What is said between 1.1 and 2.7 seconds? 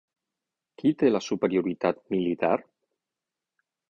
la superioritat militar?